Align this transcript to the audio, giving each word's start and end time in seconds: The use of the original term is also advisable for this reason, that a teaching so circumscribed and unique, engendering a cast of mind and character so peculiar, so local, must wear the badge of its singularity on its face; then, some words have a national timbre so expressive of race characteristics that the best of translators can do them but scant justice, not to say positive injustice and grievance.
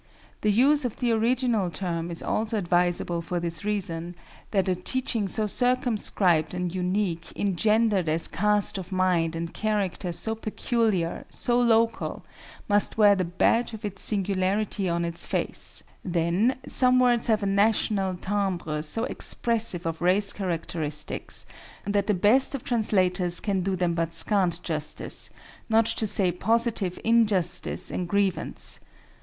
The 0.41 0.51
use 0.51 0.83
of 0.83 0.95
the 0.95 1.11
original 1.11 1.69
term 1.69 2.09
is 2.09 2.23
also 2.23 2.57
advisable 2.57 3.21
for 3.21 3.39
this 3.39 3.63
reason, 3.63 4.15
that 4.49 4.67
a 4.67 4.73
teaching 4.73 5.27
so 5.27 5.45
circumscribed 5.45 6.55
and 6.55 6.73
unique, 6.73 7.31
engendering 7.35 8.09
a 8.09 8.17
cast 8.17 8.79
of 8.79 8.91
mind 8.91 9.35
and 9.35 9.53
character 9.53 10.11
so 10.11 10.33
peculiar, 10.33 11.25
so 11.29 11.59
local, 11.59 12.25
must 12.67 12.97
wear 12.97 13.13
the 13.13 13.23
badge 13.23 13.75
of 13.75 13.85
its 13.85 14.01
singularity 14.01 14.89
on 14.89 15.05
its 15.05 15.27
face; 15.27 15.83
then, 16.03 16.55
some 16.65 16.99
words 16.99 17.27
have 17.27 17.43
a 17.43 17.45
national 17.45 18.15
timbre 18.15 18.81
so 18.81 19.03
expressive 19.03 19.85
of 19.85 20.01
race 20.01 20.33
characteristics 20.33 21.45
that 21.85 22.07
the 22.07 22.15
best 22.15 22.55
of 22.55 22.63
translators 22.63 23.39
can 23.39 23.61
do 23.61 23.75
them 23.75 23.93
but 23.93 24.15
scant 24.15 24.63
justice, 24.63 25.29
not 25.69 25.85
to 25.85 26.07
say 26.07 26.31
positive 26.31 26.97
injustice 27.03 27.91
and 27.91 28.07
grievance. 28.09 28.79